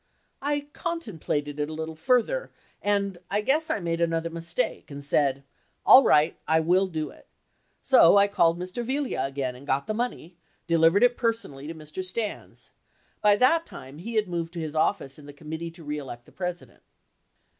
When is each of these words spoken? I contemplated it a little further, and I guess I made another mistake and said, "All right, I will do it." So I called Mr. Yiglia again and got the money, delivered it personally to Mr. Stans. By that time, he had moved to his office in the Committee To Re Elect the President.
I 0.41 0.61
contemplated 0.73 1.59
it 1.59 1.69
a 1.69 1.73
little 1.73 1.95
further, 1.95 2.51
and 2.81 3.19
I 3.29 3.41
guess 3.41 3.69
I 3.69 3.79
made 3.79 4.01
another 4.01 4.31
mistake 4.31 4.89
and 4.89 5.03
said, 5.03 5.43
"All 5.85 6.03
right, 6.03 6.35
I 6.47 6.59
will 6.59 6.87
do 6.87 7.11
it." 7.11 7.27
So 7.83 8.17
I 8.17 8.25
called 8.25 8.57
Mr. 8.57 8.83
Yiglia 8.83 9.23
again 9.27 9.55
and 9.55 9.67
got 9.67 9.85
the 9.85 9.93
money, 9.93 10.37
delivered 10.65 11.03
it 11.03 11.17
personally 11.17 11.67
to 11.67 11.75
Mr. 11.75 12.03
Stans. 12.03 12.71
By 13.21 13.35
that 13.35 13.67
time, 13.67 13.99
he 13.99 14.15
had 14.15 14.27
moved 14.27 14.53
to 14.53 14.59
his 14.59 14.73
office 14.73 15.19
in 15.19 15.27
the 15.27 15.33
Committee 15.33 15.69
To 15.69 15.83
Re 15.83 15.99
Elect 15.99 16.25
the 16.25 16.31
President. 16.31 16.81